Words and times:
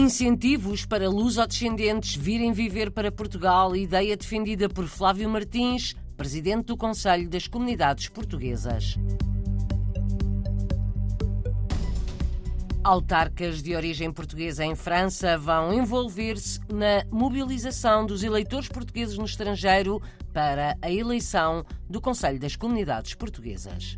Incentivos 0.00 0.86
para 0.86 1.10
lusodescendentes 1.10 2.16
virem 2.16 2.54
viver 2.54 2.90
para 2.90 3.12
Portugal, 3.12 3.76
ideia 3.76 4.16
defendida 4.16 4.66
por 4.66 4.86
Flávio 4.86 5.28
Martins, 5.28 5.94
presidente 6.16 6.68
do 6.68 6.76
Conselho 6.76 7.28
das 7.28 7.46
Comunidades 7.46 8.08
Portuguesas. 8.08 8.96
Autarcas 12.82 13.62
de 13.62 13.76
origem 13.76 14.10
portuguesa 14.10 14.64
em 14.64 14.74
França 14.74 15.36
vão 15.36 15.70
envolver-se 15.70 16.60
na 16.72 17.04
mobilização 17.10 18.06
dos 18.06 18.22
eleitores 18.22 18.68
portugueses 18.68 19.18
no 19.18 19.26
estrangeiro 19.26 20.00
para 20.32 20.78
a 20.80 20.90
eleição 20.90 21.62
do 21.90 22.00
Conselho 22.00 22.40
das 22.40 22.56
Comunidades 22.56 23.12
Portuguesas. 23.12 23.96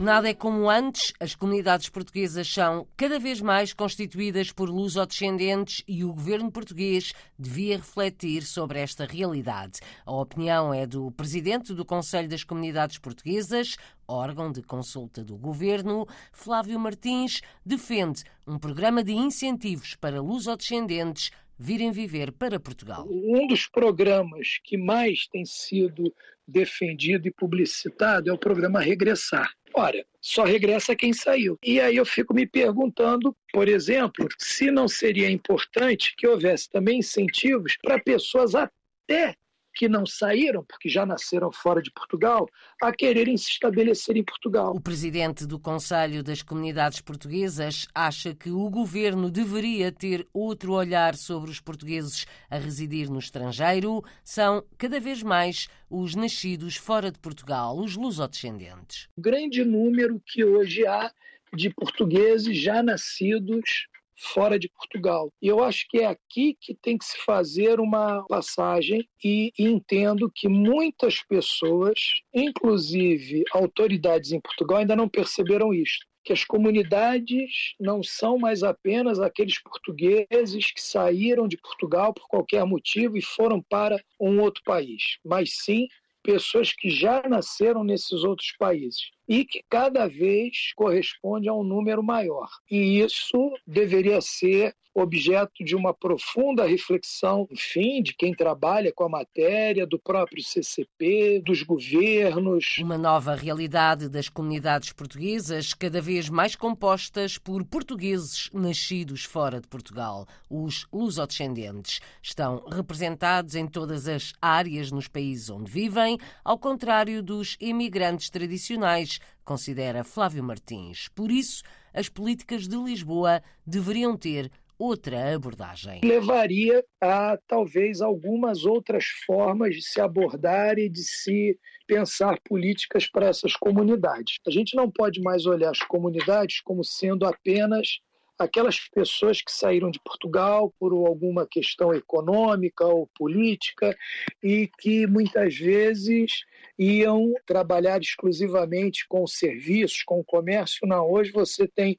Nada 0.00 0.30
é 0.30 0.34
como 0.34 0.70
antes, 0.70 1.12
as 1.18 1.34
comunidades 1.34 1.88
portuguesas 1.88 2.46
são 2.46 2.86
cada 2.96 3.18
vez 3.18 3.40
mais 3.40 3.72
constituídas 3.72 4.52
por 4.52 4.70
lusodescendentes 4.70 5.82
e 5.88 6.04
o 6.04 6.12
governo 6.12 6.52
português 6.52 7.12
devia 7.36 7.78
refletir 7.78 8.42
sobre 8.42 8.78
esta 8.78 9.04
realidade. 9.04 9.80
A 10.06 10.14
opinião 10.14 10.72
é 10.72 10.86
do 10.86 11.10
presidente 11.10 11.74
do 11.74 11.84
Conselho 11.84 12.28
das 12.28 12.44
Comunidades 12.44 12.96
Portuguesas, 12.96 13.76
órgão 14.06 14.52
de 14.52 14.62
consulta 14.62 15.24
do 15.24 15.36
governo, 15.36 16.06
Flávio 16.32 16.78
Martins, 16.78 17.40
defende 17.66 18.22
um 18.46 18.56
programa 18.56 19.02
de 19.02 19.12
incentivos 19.12 19.96
para 19.96 20.22
lusodescendentes 20.22 21.32
virem 21.58 21.90
viver 21.90 22.30
para 22.30 22.60
Portugal. 22.60 23.04
Um 23.10 23.48
dos 23.48 23.66
programas 23.66 24.60
que 24.62 24.76
mais 24.78 25.26
tem 25.26 25.44
sido 25.44 26.14
defendido 26.46 27.26
e 27.26 27.32
publicitado 27.32 28.30
é 28.30 28.32
o 28.32 28.38
programa 28.38 28.80
Regressar. 28.80 29.57
Ora, 29.74 30.04
só 30.20 30.44
regressa 30.44 30.96
quem 30.96 31.12
saiu. 31.12 31.58
E 31.62 31.80
aí 31.80 31.96
eu 31.96 32.06
fico 32.06 32.34
me 32.34 32.46
perguntando, 32.46 33.36
por 33.52 33.68
exemplo, 33.68 34.28
se 34.38 34.70
não 34.70 34.88
seria 34.88 35.30
importante 35.30 36.14
que 36.16 36.26
houvesse 36.26 36.68
também 36.68 36.98
incentivos 36.98 37.76
para 37.80 37.98
pessoas 37.98 38.54
até 38.54 39.34
que 39.78 39.88
não 39.88 40.04
saíram, 40.04 40.64
porque 40.64 40.88
já 40.88 41.06
nasceram 41.06 41.52
fora 41.52 41.80
de 41.80 41.88
Portugal, 41.92 42.48
a 42.82 42.92
quererem 42.92 43.36
se 43.36 43.48
estabelecer 43.50 44.16
em 44.16 44.24
Portugal. 44.24 44.74
O 44.74 44.80
presidente 44.80 45.46
do 45.46 45.56
Conselho 45.56 46.20
das 46.20 46.42
Comunidades 46.42 47.00
Portuguesas 47.00 47.86
acha 47.94 48.34
que 48.34 48.50
o 48.50 48.68
governo 48.68 49.30
deveria 49.30 49.92
ter 49.92 50.26
outro 50.34 50.72
olhar 50.72 51.14
sobre 51.14 51.48
os 51.48 51.60
portugueses 51.60 52.26
a 52.50 52.58
residir 52.58 53.08
no 53.08 53.20
estrangeiro. 53.20 54.02
São 54.24 54.64
cada 54.76 54.98
vez 54.98 55.22
mais 55.22 55.68
os 55.88 56.16
nascidos 56.16 56.74
fora 56.74 57.12
de 57.12 57.20
Portugal, 57.20 57.78
os 57.78 57.94
lusodescendentes. 57.94 59.08
O 59.16 59.20
grande 59.20 59.64
número 59.64 60.20
que 60.26 60.44
hoje 60.44 60.84
há 60.88 61.12
de 61.54 61.70
portugueses 61.70 62.60
já 62.60 62.82
nascidos 62.82 63.86
fora 64.18 64.58
de 64.58 64.68
Portugal. 64.68 65.32
E 65.40 65.46
eu 65.46 65.62
acho 65.62 65.86
que 65.88 65.98
é 65.98 66.06
aqui 66.06 66.56
que 66.60 66.74
tem 66.74 66.98
que 66.98 67.04
se 67.04 67.16
fazer 67.18 67.80
uma 67.80 68.24
passagem 68.26 69.08
e 69.24 69.52
entendo 69.58 70.30
que 70.34 70.48
muitas 70.48 71.22
pessoas, 71.22 71.98
inclusive 72.34 73.44
autoridades 73.52 74.32
em 74.32 74.40
Portugal, 74.40 74.78
ainda 74.78 74.96
não 74.96 75.08
perceberam 75.08 75.72
isso 75.72 75.98
que 76.24 76.32
as 76.34 76.44
comunidades 76.44 77.74
não 77.80 78.02
são 78.02 78.38
mais 78.38 78.62
apenas 78.62 79.18
aqueles 79.18 79.62
portugueses 79.62 80.70
que 80.72 80.80
saíram 80.82 81.48
de 81.48 81.56
Portugal 81.56 82.12
por 82.12 82.28
qualquer 82.28 82.66
motivo 82.66 83.16
e 83.16 83.22
foram 83.22 83.62
para 83.62 83.98
um 84.20 84.38
outro 84.38 84.62
país, 84.62 85.16
mas 85.24 85.56
sim 85.64 85.88
pessoas 86.22 86.70
que 86.70 86.90
já 86.90 87.22
nasceram 87.26 87.82
nesses 87.82 88.24
outros 88.24 88.52
países 88.58 89.10
e 89.28 89.44
que 89.44 89.62
cada 89.68 90.08
vez 90.08 90.72
corresponde 90.74 91.48
a 91.48 91.54
um 91.54 91.62
número 91.62 92.02
maior. 92.02 92.48
E 92.70 93.00
isso 93.00 93.52
deveria 93.66 94.20
ser 94.20 94.74
objeto 95.00 95.64
de 95.64 95.76
uma 95.76 95.94
profunda 95.94 96.66
reflexão, 96.66 97.46
enfim, 97.50 98.02
de 98.02 98.14
quem 98.14 98.34
trabalha 98.34 98.92
com 98.92 99.04
a 99.04 99.08
matéria, 99.08 99.86
do 99.86 99.98
próprio 99.98 100.42
CCP, 100.42 101.42
dos 101.44 101.62
governos. 101.62 102.78
Uma 102.78 102.98
nova 102.98 103.34
realidade 103.34 104.08
das 104.08 104.28
comunidades 104.28 104.92
portuguesas, 104.92 105.72
cada 105.72 106.00
vez 106.00 106.28
mais 106.28 106.56
compostas 106.56 107.38
por 107.38 107.64
portugueses 107.64 108.50
nascidos 108.52 109.24
fora 109.24 109.60
de 109.60 109.68
Portugal. 109.68 110.26
Os 110.50 110.86
lusodescendentes 110.92 112.00
estão 112.22 112.64
representados 112.66 113.54
em 113.54 113.66
todas 113.66 114.08
as 114.08 114.32
áreas 114.40 114.90
nos 114.90 115.08
países 115.08 115.50
onde 115.50 115.70
vivem, 115.70 116.18
ao 116.44 116.58
contrário 116.58 117.22
dos 117.22 117.56
imigrantes 117.60 118.30
tradicionais, 118.30 119.17
considera 119.44 120.04
Flávio 120.04 120.42
Martins. 120.42 121.08
Por 121.14 121.30
isso, 121.30 121.62
as 121.92 122.08
políticas 122.08 122.68
de 122.68 122.76
Lisboa 122.76 123.42
deveriam 123.66 124.16
ter 124.16 124.50
outra 124.78 125.34
abordagem. 125.34 126.00
Levaria 126.04 126.84
a 127.00 127.36
talvez 127.48 128.00
algumas 128.00 128.64
outras 128.64 129.06
formas 129.26 129.74
de 129.74 129.82
se 129.82 130.00
abordar 130.00 130.78
e 130.78 130.88
de 130.88 131.02
se 131.02 131.58
pensar 131.86 132.38
políticas 132.44 133.10
para 133.10 133.26
essas 133.26 133.54
comunidades. 133.54 134.36
A 134.46 134.50
gente 134.50 134.76
não 134.76 134.90
pode 134.90 135.20
mais 135.20 135.46
olhar 135.46 135.70
as 135.70 135.80
comunidades 135.80 136.60
como 136.60 136.84
sendo 136.84 137.26
apenas 137.26 137.98
aquelas 138.38 138.78
pessoas 138.88 139.42
que 139.42 139.50
saíram 139.50 139.90
de 139.90 140.00
Portugal 140.00 140.72
por 140.78 140.92
alguma 140.92 141.46
questão 141.46 141.92
econômica 141.92 142.86
ou 142.86 143.08
política 143.08 143.96
e 144.42 144.70
que 144.78 145.06
muitas 145.06 145.56
vezes 145.56 146.44
iam 146.78 147.34
trabalhar 147.44 148.00
exclusivamente 148.00 149.06
com 149.08 149.26
serviços, 149.26 150.02
com 150.04 150.22
comércio. 150.22 150.86
Não, 150.86 151.10
hoje 151.10 151.32
você 151.32 151.66
tem 151.66 151.98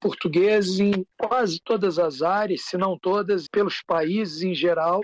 portugueses 0.00 0.80
em 0.80 1.06
quase 1.18 1.60
todas 1.62 1.98
as 1.98 2.22
áreas, 2.22 2.62
se 2.62 2.78
não 2.78 2.98
todas, 2.98 3.46
pelos 3.48 3.82
países 3.82 4.42
em 4.42 4.54
geral. 4.54 5.00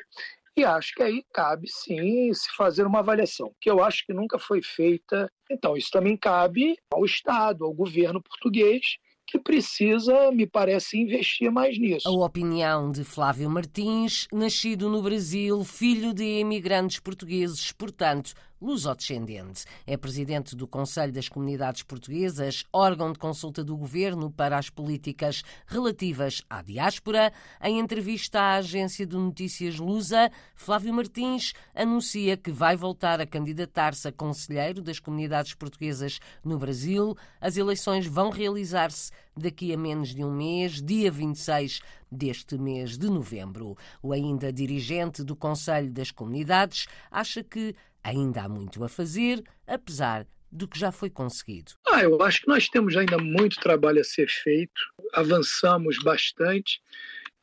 E 0.57 0.65
acho 0.65 0.95
que 0.95 1.03
aí 1.03 1.25
cabe 1.33 1.69
sim 1.69 2.33
se 2.33 2.49
fazer 2.57 2.87
uma 2.87 3.01
avaliação, 3.01 3.53
que 3.61 3.69
eu 3.69 3.83
acho 3.83 4.07
que 4.07 4.13
nunca 4.13 4.39
foi 4.39 4.63
feita. 4.63 5.29
Então, 5.51 5.77
isso 5.77 5.91
também 5.91 6.17
cabe 6.17 6.77
ao 6.93 7.05
Estado, 7.05 7.65
ao 7.65 7.73
governo 7.73 8.23
português, 8.23 8.97
que 9.27 9.39
precisa, 9.39 10.31
me 10.31 10.47
parece, 10.47 10.99
investir 10.99 11.51
mais 11.51 11.79
nisso. 11.79 12.09
A 12.09 12.13
opinião 12.13 12.91
de 12.91 13.05
Flávio 13.05 13.49
Martins, 13.49 14.27
nascido 14.33 14.89
no 14.89 15.03
Brasil, 15.03 15.63
filho 15.65 16.13
de 16.13 16.41
imigrantes 16.41 17.01
portugueses, 17.01 17.73
portanto, 17.73 18.35
lusodescendente. 18.65 19.67
É 19.87 19.95
presidente 19.97 20.57
do 20.57 20.67
Conselho 20.67 21.13
das 21.13 21.29
Comunidades 21.29 21.83
Portuguesas, 21.83 22.65
órgão 22.73 23.13
de 23.13 23.19
consulta 23.19 23.63
do 23.63 23.77
governo 23.77 24.31
para 24.31 24.57
as 24.57 24.71
políticas 24.71 25.43
relativas 25.67 26.43
à 26.49 26.63
diáspora. 26.63 27.31
Em 27.63 27.79
entrevista 27.79 28.41
à 28.41 28.55
agência 28.55 29.07
de 29.07 29.17
notícias 29.17 29.79
Lusa, 29.79 30.31
Flávio 30.55 30.95
Martins 30.95 31.53
anuncia 31.75 32.39
que 32.39 32.51
vai 32.51 32.75
voltar 32.75 33.21
a 33.21 33.27
candidatar-se 33.27 34.09
a 34.09 34.13
conselheiro 34.13 34.81
das 34.81 34.99
comunidades 34.99 35.53
portuguesas 35.53 36.19
no 36.43 36.59
Brasil. 36.59 37.15
As 37.41 37.59
eleições 37.59 38.07
vão 38.07 38.31
realizar-se 38.31 39.11
daqui 39.37 39.75
a 39.75 39.77
menos 39.77 40.15
de 40.15 40.25
um 40.25 40.33
mês, 40.33 40.81
dia 40.81 41.11
26 41.11 41.81
deste 42.11 42.57
mês 42.57 42.97
de 42.97 43.09
novembro. 43.09 43.77
O 44.03 44.13
ainda 44.13 44.53
dirigente 44.53 45.23
do 45.23 45.35
Conselho 45.35 45.91
das 45.91 46.11
Comunidades 46.11 46.87
acha 47.11 47.43
que 47.43 47.75
ainda 48.05 48.43
há 48.43 48.49
muito 48.49 48.85
a 48.85 48.89
fazer, 48.89 49.43
apesar 49.67 50.27
do 50.53 50.69
que 50.69 50.79
já 50.79 50.93
foi 50.93 51.11
conseguido. 51.11 51.73
Ah, 51.89 52.03
eu 52.03 52.23
acho 52.23 52.43
que 52.43 52.49
nós 52.49 52.69
temos 52.69 52.97
ainda 52.97 53.19
muito 53.19 53.59
trabalho 53.61 54.01
a 54.01 54.05
ser 54.05 54.29
feito, 54.29 54.81
avançamos 55.13 55.99
bastante 56.05 56.81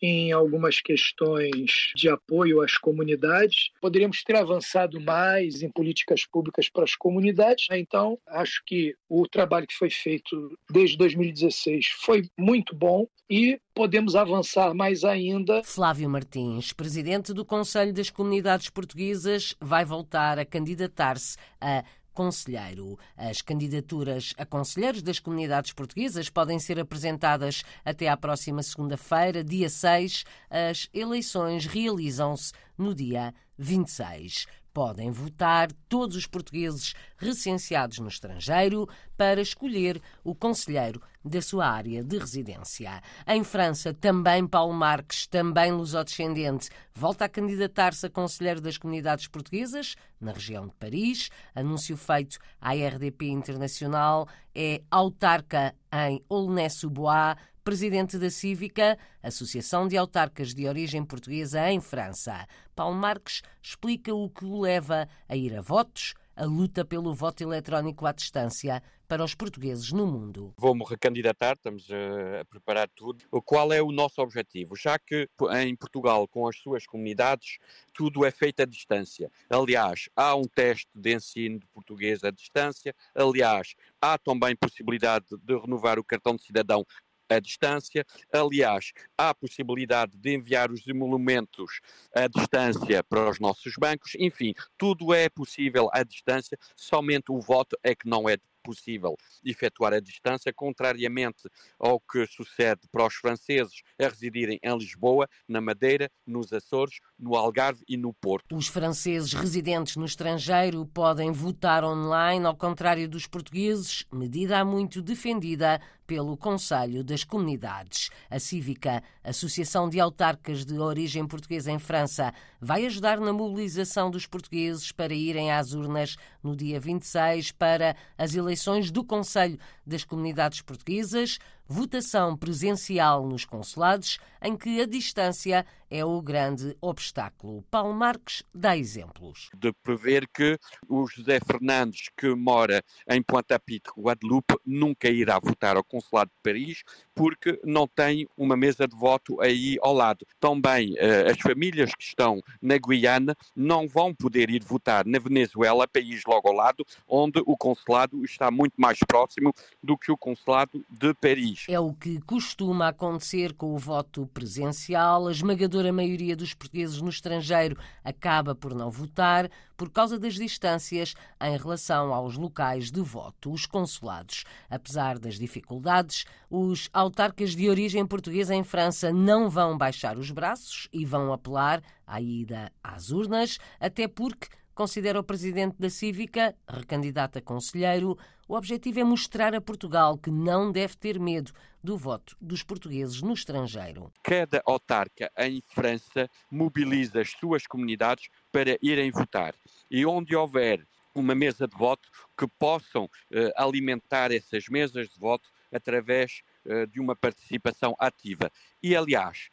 em 0.02 0.32
algumas 0.32 0.80
questões 0.82 1.92
de 1.96 2.10
apoio 2.10 2.62
às 2.62 2.78
comunidades. 2.78 3.70
Poderíamos 3.80 4.24
ter 4.24 4.36
avançado 4.36 5.00
mais 5.00 5.62
em 5.62 5.70
políticas 5.70 6.26
públicas 6.26 6.70
para 6.70 6.84
as 6.84 6.96
comunidades. 6.96 7.68
Então, 7.72 8.18
acho 8.28 8.64
que 8.66 8.96
o 9.08 9.28
trabalho 9.28 9.68
que 9.68 9.76
foi 9.76 9.90
feito 9.90 10.58
desde 10.70 10.98
2016 10.98 11.88
foi 12.00 12.24
muito 12.38 12.76
bom 12.76 13.08
e 13.30 13.60
podemos 13.74 14.16
avançar 14.16 14.74
mais 14.74 15.06
ainda. 15.06 15.64
Flávio 15.64 16.10
Martins, 16.10 16.74
presidente 16.74 17.34
do 17.34 17.46
Conselho 17.46 17.94
das 17.94 18.10
Comunidades 18.10 18.70
Portuguesas, 18.70 19.56
vai 19.62 19.86
voltar 19.86 20.38
a 20.38 20.46
candidatar-se 20.46 21.38
a 21.62 21.84
conselheiro. 22.22 23.00
As 23.18 23.42
candidaturas 23.42 24.36
a 24.38 24.46
conselheiros 24.46 25.02
das 25.02 25.18
comunidades 25.18 25.74
portuguesas 25.74 26.30
podem 26.30 26.60
ser 26.60 26.80
apresentadas 26.80 27.64
até 27.84 28.08
à 28.10 28.16
próxima 28.16 28.62
segunda-feira, 28.62 29.44
dia 29.44 29.68
6. 29.68 30.24
As 30.48 30.88
eleições 30.94 31.66
realizam-se 31.66 32.54
no 32.78 32.94
dia 32.94 33.34
26. 33.58 34.46
podem 34.72 35.12
votar 35.12 35.70
todos 35.90 36.16
os 36.16 36.26
portugueses 36.28 36.94
recenseados 37.18 37.98
no 37.98 38.08
estrangeiro 38.08 38.88
para 39.18 39.42
escolher 39.42 40.00
o 40.24 40.34
conselheiro 40.34 41.02
da 41.24 41.42
sua 41.42 41.68
área 41.68 42.04
de 42.04 42.18
residência. 42.18 43.02
Em 43.28 43.44
França, 43.44 43.94
também 43.94 44.48
Paulo 44.48 44.74
Marques, 44.74 45.28
também 45.28 45.72
lusodescendente, 45.72 46.70
volta 46.94 47.26
a 47.26 47.30
candidatar-se 47.30 48.06
a 48.06 48.10
conselheiro 48.10 48.62
das 48.62 48.78
comunidades 48.78 49.28
portuguesas 49.28 49.96
na 50.20 50.32
região 50.32 50.68
de 50.68 50.74
Paris. 50.76 51.30
Anúncio 51.56 51.96
feito 51.98 52.38
à 52.60 52.74
RDP 52.74 53.28
Internacional 53.28 54.28
é 54.54 54.82
autarca 54.90 55.76
em 56.08 56.24
Aulnay-sous-Bois, 56.30 57.36
presidente 57.64 58.18
da 58.18 58.30
Cívica, 58.30 58.98
Associação 59.22 59.88
de 59.88 59.96
Autarcas 59.96 60.54
de 60.54 60.68
Origem 60.68 61.06
Portuguesa 61.06 61.70
em 61.70 61.80
França. 61.80 62.46
Paulo 62.76 62.96
Marques 62.96 63.42
explica 63.62 64.14
o 64.14 64.30
que 64.30 64.46
o 64.46 64.60
leva 64.60 65.08
a 65.30 65.36
ir 65.36 65.56
a 65.56 65.62
votos, 65.62 66.14
a 66.36 66.46
luta 66.46 66.86
pelo 66.86 67.14
voto 67.14 67.42
eletrónico 67.44 68.06
à 68.06 68.12
distância 68.12 68.82
para 69.08 69.24
os 69.24 69.36
portugueses 69.36 69.92
no 69.92 70.08
mundo. 70.08 70.54
Vou-me 70.58 70.86
recandidatar, 70.86 71.56
estamos 71.56 71.88
a 71.92 72.46
preparar 72.46 72.90
tudo. 72.96 73.26
Qual 73.44 73.74
é 73.74 73.82
o 73.82 73.92
nosso 73.92 74.22
objetivo? 74.22 74.76
Já 74.76 74.98
que 74.98 75.28
em 75.56 75.76
Portugal, 75.76 76.28
com 76.28 76.48
as 76.48 76.58
suas 76.58 76.86
comunidades, 76.86 77.58
tudo 77.94 78.26
é 78.26 78.32
feito 78.32 78.62
à 78.62 78.66
distância. 78.66 79.30
Aliás, 79.50 80.08
há 80.16 80.34
um 80.36 80.44
teste 80.44 80.90
de 80.96 81.14
ensino 81.14 81.60
de 81.60 81.68
português 81.68 82.24
à 82.24 82.32
distância. 82.32 82.96
Aliás, 83.14 83.76
há 84.02 84.18
também 84.18 84.56
possibilidade 84.56 85.26
de 85.44 85.58
renovar 85.60 86.00
o 86.00 86.04
cartão 86.04 86.36
de 86.36 86.44
cidadão 86.44 86.86
à 87.32 87.40
distância. 87.40 88.06
Aliás, 88.32 88.92
há 89.18 89.34
possibilidade 89.34 90.18
de 90.18 90.36
enviar 90.36 90.72
os 90.72 90.86
emolumentos 90.88 91.80
à 92.16 92.28
distância 92.28 93.04
para 93.04 93.30
os 93.30 93.40
nossos 93.40 93.74
bancos. 93.80 94.14
Enfim, 94.20 94.54
tudo 94.78 95.14
é 95.14 95.30
possível 95.30 95.90
à 95.94 96.04
distância, 96.04 96.58
somente 96.76 97.32
o 97.32 97.40
voto 97.40 97.78
é 97.84 97.96
que 97.96 98.08
não 98.08 98.30
é 98.30 98.38
possível 98.62 99.16
efetuar 99.44 99.94
a 99.94 100.00
distância, 100.00 100.54
contrariamente 100.54 101.50
ao 101.80 102.00
que 102.00 102.26
sucede 102.28 102.82
para 102.92 103.06
os 103.06 103.16
franceses 103.16 103.82
a 104.00 104.08
residirem 104.08 104.60
em 104.64 104.78
Lisboa, 104.78 105.28
na 105.48 105.60
Madeira, 105.60 106.10
nos 106.26 106.54
Açores, 106.54 107.00
no 107.22 107.36
Algarve 107.36 107.84
e 107.88 107.96
no 107.96 108.12
Porto. 108.12 108.56
Os 108.56 108.68
franceses 108.68 109.32
residentes 109.32 109.96
no 109.96 110.06
estrangeiro 110.06 110.84
podem 110.88 111.32
votar 111.32 111.84
online, 111.84 112.46
ao 112.46 112.56
contrário 112.56 113.08
dos 113.08 113.28
portugueses, 113.28 114.06
medida 114.12 114.60
há 114.60 114.66
muito 114.66 115.04
defendida 115.04 115.80
pelo 116.08 116.36
Conselho 116.36 117.06
das 117.06 117.24
Comunidades. 117.24 118.10
A 118.30 118.38
Cívica, 118.38 119.02
Associação 119.24 119.88
de 119.88 119.98
Autarcas 120.00 120.66
de 120.66 120.78
Origem 120.78 121.26
Portuguesa 121.26 121.72
em 121.72 121.80
França, 121.80 122.34
vai 122.60 122.86
ajudar 122.86 123.20
na 123.20 123.32
mobilização 123.32 124.12
dos 124.12 124.26
portugueses 124.26 124.92
para 124.92 125.14
irem 125.14 125.52
às 125.52 125.74
urnas 125.74 126.18
no 126.44 126.54
dia 126.54 126.82
26 126.82 127.54
para 127.54 127.96
as 128.18 128.36
eleições 128.36 128.92
do 128.92 129.06
Conselho 129.06 129.58
das 129.86 130.04
Comunidades 130.04 130.62
Portuguesas, 130.62 131.38
votação 131.72 132.36
presencial 132.36 133.26
nos 133.26 133.46
consulados, 133.46 134.20
em 134.44 134.58
que 134.58 134.82
a 134.82 134.86
distância 134.86 135.66
é 135.90 136.04
o 136.04 136.22
grande 136.22 136.76
obstáculo. 136.82 137.64
Paulo 137.72 137.94
Marques 137.94 138.44
dá 138.54 138.76
exemplos. 138.76 139.50
De 139.56 139.72
prever 139.82 140.28
que 140.28 140.58
o 140.90 141.08
José 141.08 141.40
Fernandes, 141.40 142.10
que 142.18 142.36
mora 142.36 142.84
em 143.08 143.24
Pointe-à-Pitre, 143.24 143.94
Guadeloupe, 143.98 144.56
nunca 144.66 145.10
irá 145.10 145.40
votar 145.40 145.78
ao 145.78 145.84
consulado 145.84 146.30
de 146.30 146.42
Paris 146.44 146.84
porque 147.16 147.60
não 147.64 147.88
tem 147.88 148.28
uma 148.38 148.56
mesa 148.56 148.88
de 148.88 148.96
voto 148.96 149.40
aí 149.42 149.78
ao 149.82 149.94
lado. 149.94 150.26
Também 150.40 150.96
eh, 150.98 151.32
as 151.32 151.40
famílias 151.40 151.94
que 151.94 152.04
estão 152.04 152.42
na 152.62 152.78
Guiana 152.78 153.36
não 153.56 153.88
vão 153.88 154.14
poder 154.14 154.50
ir 154.50 154.64
votar 154.64 155.06
na 155.06 155.20
Venezuela, 155.20 155.88
país 155.88 156.22
logo 156.26 156.48
ao 156.48 156.54
lado, 156.54 156.86
onde 157.08 157.42
o 157.46 157.58
consulado 157.58 158.24
está 158.24 158.50
muito 158.50 158.74
mais 158.78 159.00
próximo 159.08 159.54
do 159.84 159.98
que 159.98 160.12
o 160.12 160.18
consulado 160.18 160.84
de 160.90 161.14
Paris. 161.16 161.66
É 161.68 161.80
o 161.80 161.94
que 161.94 162.20
costuma 162.22 162.88
acontecer 162.90 163.54
com 163.54 163.74
o 163.74 163.78
voto 163.78 164.30
presencial. 164.34 165.28
A 165.28 165.32
esmagadora 165.32 165.92
maioria 165.92 166.36
dos 166.36 166.54
portugueses 166.54 167.02
no 167.02 167.10
estrangeiro 167.10 167.78
acaba 168.04 168.56
por 168.56 168.74
não 168.74 168.90
votar 168.90 169.50
por 169.82 169.90
causa 169.90 170.20
das 170.20 170.36
distâncias 170.36 171.16
em 171.42 171.58
relação 171.58 172.14
aos 172.14 172.38
locais 172.38 172.92
de 172.92 173.02
voto, 173.02 173.52
os 173.52 173.66
consulados. 173.66 174.44
Apesar 174.70 175.18
das 175.18 175.40
dificuldades, 175.40 176.24
os 176.52 176.88
autarcas 176.94 177.56
de 177.56 177.68
origem 177.68 178.06
portuguesa 178.06 178.54
em 178.54 178.64
França 178.64 179.12
não 179.12 179.50
vão 179.50 179.76
baixar 179.76 180.20
os 180.20 180.30
braços 180.30 180.88
e 180.94 181.04
vão 181.04 181.34
apelar 181.34 181.82
à 182.06 182.22
ida 182.22 182.72
às 182.84 183.10
urnas, 183.10 183.58
até 183.80 184.08
porque 184.08 184.50
considera 184.74 185.20
o 185.20 185.24
presidente 185.24 185.76
da 185.80 185.90
Cívica, 185.90 186.56
recandidato 186.68 187.38
a 187.38 187.42
conselheiro, 187.42 188.18
o 188.48 188.56
objetivo 188.56 189.00
é 189.00 189.04
mostrar 189.04 189.56
a 189.56 189.62
Portugal 189.62 190.18
que 190.18 190.30
não 190.30 190.72
deve 190.72 190.96
ter 190.98 191.20
medo 191.20 191.52
do 191.84 191.98
voto 191.98 192.36
dos 192.40 192.64
portugueses 192.64 193.22
no 193.22 193.34
estrangeiro. 193.34 194.12
Cada 194.24 194.62
autarca 194.66 195.32
em 195.38 195.64
França 195.74 196.30
mobiliza 196.52 197.22
as 197.22 197.32
suas 197.32 197.66
comunidades 197.66 198.30
para 198.52 198.78
irem 198.82 199.12
votar. 199.12 199.54
E 199.90 200.06
onde 200.06 200.36
houver 200.36 200.86
uma 201.14 201.36
mesa 201.36 201.68
de 201.68 201.78
voto, 201.78 202.10
que 202.38 202.48
possam 202.60 203.06
uh, 203.06 203.10
alimentar 203.56 204.32
essas 204.32 204.66
mesas 204.68 205.10
de 205.10 205.20
voto 205.20 205.50
através 205.72 206.42
uh, 206.66 206.88
de 206.88 207.00
uma 207.00 207.16
participação 207.16 207.96
ativa. 208.00 208.52
E, 208.82 208.96
aliás, 208.96 209.50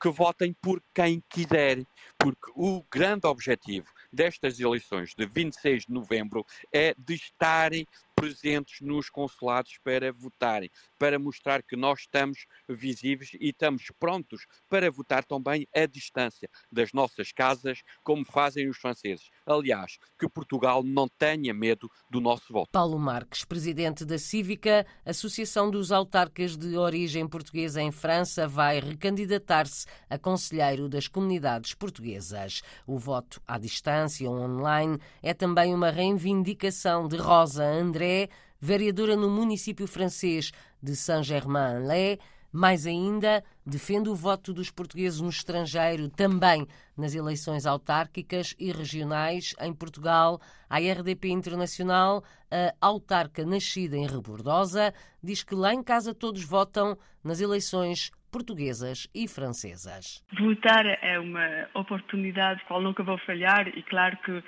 que 0.00 0.08
votem 0.08 0.54
por 0.60 0.82
quem 0.94 1.22
quiser, 1.28 1.84
porque 2.18 2.50
o 2.54 2.84
grande 2.90 3.26
objetivo 3.26 3.88
destas 4.12 4.60
eleições 4.60 5.14
de 5.16 5.26
26 5.26 5.86
de 5.86 5.92
novembro 5.92 6.46
é 6.72 6.94
de 6.96 7.14
estarem 7.14 7.86
presentes 8.22 8.80
nos 8.80 9.10
consulados 9.10 9.78
para 9.82 10.12
votarem, 10.12 10.70
para 10.96 11.18
mostrar 11.18 11.60
que 11.60 11.74
nós 11.74 12.02
estamos 12.02 12.46
visíveis 12.68 13.32
e 13.34 13.48
estamos 13.48 13.90
prontos 13.98 14.46
para 14.68 14.88
votar 14.92 15.24
também 15.24 15.66
à 15.74 15.86
distância 15.86 16.48
das 16.70 16.92
nossas 16.92 17.32
casas, 17.32 17.80
como 18.04 18.24
fazem 18.24 18.68
os 18.68 18.76
franceses. 18.76 19.28
Aliás, 19.44 19.98
que 20.16 20.28
Portugal 20.28 20.84
não 20.84 21.08
tenha 21.08 21.52
medo 21.52 21.90
do 22.08 22.20
nosso 22.20 22.52
voto. 22.52 22.68
Paulo 22.70 22.96
Marques, 22.96 23.44
presidente 23.44 24.04
da 24.04 24.18
Cívica, 24.18 24.86
Associação 25.04 25.68
dos 25.68 25.90
Autarcas 25.90 26.56
de 26.56 26.76
Origem 26.76 27.26
Portuguesa 27.26 27.82
em 27.82 27.90
França, 27.90 28.46
vai 28.46 28.78
recandidatar-se 28.78 29.84
a 30.08 30.16
conselheiro 30.16 30.88
das 30.88 31.08
comunidades 31.08 31.74
portuguesas. 31.74 32.62
O 32.86 32.96
voto 32.98 33.42
à 33.48 33.58
distância 33.58 34.30
ou 34.30 34.36
online 34.36 34.96
é 35.20 35.34
também 35.34 35.74
uma 35.74 35.90
reivindicação 35.90 37.08
de 37.08 37.16
Rosa 37.16 37.64
André 37.64 38.11
vereadora 38.60 39.16
no 39.16 39.28
município 39.28 39.86
francês 39.86 40.52
de 40.82 40.94
Saint-Germain-en-Laye, 40.94 42.18
mais 42.52 42.86
ainda, 42.86 43.42
defende 43.64 44.10
o 44.10 44.14
voto 44.14 44.52
dos 44.52 44.70
portugueses 44.70 45.20
no 45.20 45.30
estrangeiro 45.30 46.10
também 46.10 46.68
nas 46.94 47.14
eleições 47.14 47.64
autárquicas 47.64 48.54
e 48.58 48.70
regionais 48.70 49.54
em 49.58 49.72
Portugal. 49.72 50.38
A 50.68 50.78
RDP 50.78 51.30
Internacional, 51.30 52.22
a 52.50 52.74
autarca 52.78 53.46
nascida 53.46 53.96
em 53.96 54.06
Rebordosa, 54.06 54.92
diz 55.22 55.42
que 55.42 55.54
lá 55.54 55.72
em 55.72 55.82
casa 55.82 56.14
todos 56.14 56.44
votam 56.44 56.96
nas 57.24 57.40
eleições 57.40 58.10
portuguesas 58.32 59.06
e 59.14 59.28
francesas. 59.28 60.24
Votar 60.38 60.86
é 60.86 61.18
uma 61.20 61.68
oportunidade 61.74 62.64
qual 62.64 62.80
nunca 62.80 63.02
vou 63.02 63.18
falhar 63.18 63.68
e 63.68 63.82
claro 63.82 64.16
que 64.16 64.32
uh, 64.32 64.42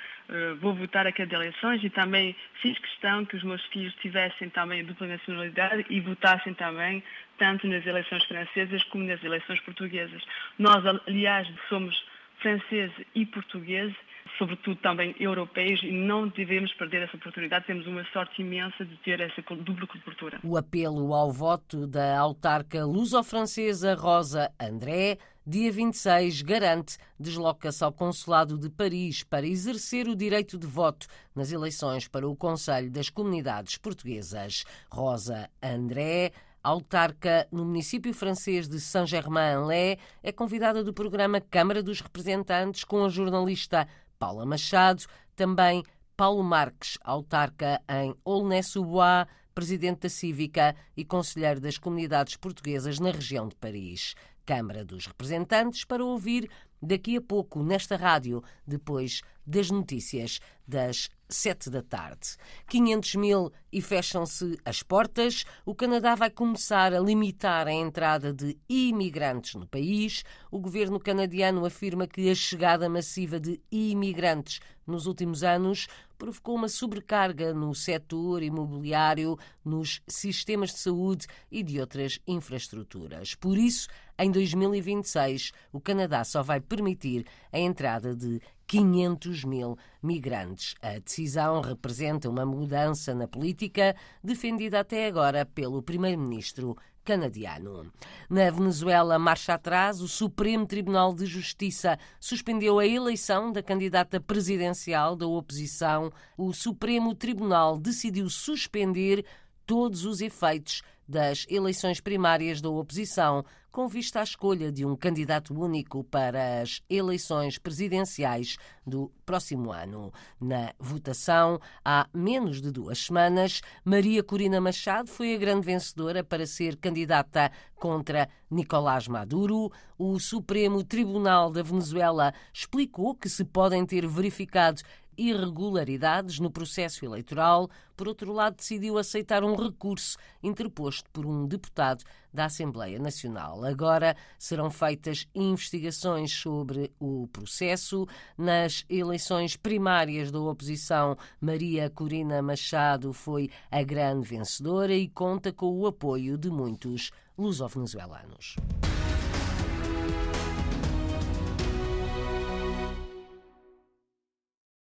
vou 0.61 0.75
votar 0.75 1.07
a 1.07 1.13
cada 1.13 1.35
eleições 1.35 1.85
e 1.85 1.91
também 1.91 2.35
fiz 2.63 2.79
questão 2.79 3.27
que 3.27 3.37
os 3.37 3.45
meus 3.45 3.63
filhos 3.67 3.95
tivessem 3.97 4.49
também 4.49 4.85
dupla 4.85 5.07
nacionalidade 5.07 5.85
e 5.91 6.01
votassem 6.01 6.55
também 6.55 7.05
tanto 7.39 7.69
nas 7.69 7.85
eleições 7.85 8.25
francesas 8.25 8.83
como 8.85 9.05
nas 9.05 9.23
eleições 9.23 9.61
portuguesas. 9.61 10.23
Nós, 10.59 10.83
aliás, 11.07 11.47
somos 11.69 11.95
franceses 12.41 12.95
e 13.15 13.27
portugueses 13.27 13.97
sobretudo 14.39 14.77
também 14.77 15.15
europeus, 15.19 15.81
e 15.83 15.91
não 15.91 16.29
devemos 16.29 16.73
perder 16.75 17.03
essa 17.03 17.17
oportunidade. 17.17 17.67
Temos 17.67 17.87
uma 17.87 18.05
sorte 18.13 18.43
imensa 18.43 18.85
de 18.85 18.97
ter 18.99 19.21
essa 19.21 19.43
dupla 19.43 19.87
cobertura. 19.87 20.41
O 20.43 20.57
apelo 20.57 21.15
ao 21.15 21.31
voto 21.31 21.87
da 21.87 22.19
autarca 22.19 22.85
luso-francesa 22.85 23.95
Rosa 23.95 24.51
André, 24.61 25.19
dia 25.47 25.71
26, 25.71 26.43
garante 26.43 26.97
desloca-se 27.19 27.85
ao 27.85 27.93
Consulado 27.93 28.59
de 28.59 28.71
Paris 28.71 29.23
para 29.23 29.47
exercer 29.47 30.09
o 30.09 30.17
direito 30.17 30.59
de 30.59 30.67
voto 30.67 31.07
nas 31.35 31.53
eleições 31.53 32.09
para 32.09 32.29
o 32.29 32.37
Conselho 32.37 32.91
das 32.91 33.11
Comunidades 33.11 33.77
Portuguesas. 33.77 34.65
Rosa 34.91 35.49
André 35.63 36.33
autarca 36.65 37.47
no 37.53 37.63
município 37.63 38.15
francês 38.15 38.67
de 38.67 38.81
Saint-Germain-en-Laye, 38.81 39.99
é 40.23 40.33
convidada 40.33 40.83
do 40.83 40.95
programa 40.95 41.39
Câmara 41.39 41.83
dos 41.83 42.01
Representantes 42.01 42.85
com 42.85 43.05
a 43.05 43.11
jornalista 43.11 43.87
Paula 44.25 44.47
Machado, 44.47 45.05
também 45.37 45.85
Paulo 46.17 46.43
Marques, 46.43 46.97
autarca 47.05 47.79
em 47.87 48.15
Aulnay-sous-Bois, 48.25 49.27
presidente 49.55 50.01
da 50.01 50.09
Cívica 50.09 50.75
e 50.97 51.05
conselheiro 51.05 51.61
das 51.61 51.77
comunidades 51.77 52.35
portuguesas 52.35 52.99
na 52.99 53.11
região 53.11 53.47
de 53.47 53.55
Paris. 53.55 54.15
Câmara 54.47 54.83
dos 54.83 55.05
Representantes 55.05 55.85
para 55.85 56.03
ouvir 56.03 56.51
daqui 56.81 57.19
a 57.19 57.21
pouco 57.21 57.63
nesta 57.63 57.97
rádio, 57.97 58.43
depois 58.67 59.21
das 59.47 59.71
notícias 59.71 60.41
das 60.67 61.11
sete 61.35 61.69
da 61.69 61.83
tarde. 61.83 62.37
500 62.69 63.15
mil 63.17 63.53
e 63.73 63.83
fecham-se 63.83 64.59
as 64.65 64.83
portas. 64.83 65.45
O 65.67 65.75
Canadá 65.75 66.15
vai 66.15 66.31
começar 66.31 66.95
a 66.95 67.01
limitar 67.01 67.67
a 67.67 67.73
entrada 67.73 68.33
de 68.33 68.57
imigrantes 68.69 69.55
no 69.55 69.67
país. 69.67 70.25
O 70.51 70.61
governo 70.61 71.01
canadiano 71.01 71.65
afirma 71.65 72.07
que 72.07 72.31
a 72.31 72.35
chegada 72.35 72.89
massiva 72.89 73.41
de 73.41 73.61
imigrantes 73.71 74.61
nos 74.87 75.07
últimos 75.07 75.43
anos 75.43 75.89
provocou 76.19 76.55
uma 76.55 76.69
sobrecarga 76.69 77.53
no 77.53 77.75
setor 77.75 78.43
imobiliário, 78.43 79.39
nos 79.65 80.01
sistemas 80.07 80.71
de 80.71 80.79
saúde 80.79 81.27
e 81.51 81.63
de 81.63 81.81
outras 81.81 82.19
infraestruturas. 82.27 83.35
Por 83.35 83.59
isso, 83.59 83.89
em 84.19 84.31
2026, 84.31 85.53
o 85.73 85.81
Canadá 85.81 86.23
só 86.23 86.43
vai 86.43 86.61
permitir 86.61 87.27
a 87.53 87.59
entrada 87.59 88.15
de 88.15 88.41
500 88.67 89.45
mil 89.45 89.77
migrantes. 90.03 90.75
A 90.81 90.99
decisão 90.99 91.61
representa 91.61 92.29
uma 92.29 92.45
mudança 92.47 93.15
na 93.15 93.27
política 93.29 93.95
defendida 94.23 94.81
até 94.81 95.07
agora 95.07 95.45
pelo 95.45 95.83
primeiro-ministro 95.83 96.77
canadiano. 97.05 97.93
Na 98.29 98.51
Venezuela, 98.51 99.19
marcha 99.19 99.55
atrás, 99.55 100.01
o 100.01 100.09
Supremo 100.09 100.67
Tribunal 100.67 101.13
de 101.13 101.27
Justiça 101.27 101.99
suspendeu 102.19 102.79
a 102.79 102.87
eleição 102.87 103.53
da 103.53 103.63
candidata 103.63 104.19
presidencial 104.21 105.15
da 105.15 105.27
oposição. 105.27 106.11
O 106.37 106.53
Supremo 106.53 107.15
Tribunal 107.15 107.77
decidiu 107.77 108.29
suspender 108.31 109.25
todos 109.67 110.05
os 110.05 110.21
efeitos 110.21 110.83
das 111.07 111.47
eleições 111.49 112.01
primárias 112.01 112.61
da 112.61 112.71
oposição, 112.71 113.45
com 113.71 113.89
vista 113.89 114.21
à 114.21 114.23
escolha 114.23 114.71
de 114.71 114.87
um 114.87 114.95
candidato 114.95 115.53
único 115.53 116.05
para 116.05 116.63
as 116.63 116.81
eleições 116.89 117.59
presidenciais 117.59 118.57
do 118.87 119.11
próximo 119.27 119.73
ano. 119.73 120.13
Na 120.41 120.73
votação, 120.79 121.59
há 121.85 122.07
menos 122.15 122.63
de 122.63 122.71
duas 122.71 122.99
semanas, 122.99 123.61
Maria 123.85 124.23
Corina 124.23 124.61
Machado 124.61 125.11
foi 125.11 125.35
a 125.35 125.39
grande 125.39 125.67
vencedora 125.67 126.23
para 126.23 126.47
ser 126.47 126.77
candidata 126.77 127.51
contra 127.75 128.29
Nicolás 128.49 129.09
Maduro. 129.09 129.73
O 129.99 130.21
Supremo 130.21 130.85
Tribunal 130.85 131.51
da 131.51 131.63
Venezuela 131.63 132.33
explicou 132.53 133.15
que 133.15 133.29
se 133.29 133.45
podem 133.45 133.85
ter 133.85 134.07
verificado 134.07 134.83
irregularidades 135.17 136.39
no 136.39 136.51
processo 136.51 137.05
eleitoral. 137.05 137.69
Por 137.97 138.09
outro 138.09 138.33
lado, 138.33 138.57
decidiu 138.57 138.99
aceitar 138.99 139.45
um 139.45 139.55
recurso 139.55 140.17
interposto 140.43 141.09
por 141.11 141.25
um 141.25 141.47
deputado 141.47 142.05
da 142.33 142.47
Assembleia 142.47 142.99
Nacional. 142.99 143.65
Agora 143.65 144.17
serão 144.39 144.71
feitas 144.71 145.27
investigações 145.35 146.33
sobre 146.33 146.93
o 146.99 147.29
processo. 147.33 148.07
Nas 148.37 148.85
eleições 148.89 149.57
primárias 149.57 150.31
da 150.31 150.41
oposição, 150.41 151.17
Maria 151.41 151.89
Corina 151.89 152.43
Machado 152.43 153.13
foi 153.13 153.51
a 153.71 153.83
grande 153.83 154.29
vencedora 154.29 154.95
e 154.95 155.09
conta 155.09 155.53
com 155.53 155.79
o 155.79 155.87
apoio 155.87 156.37
de 156.37 156.51
muitos 156.51 157.11
luso-venezuelanos. 157.37 158.57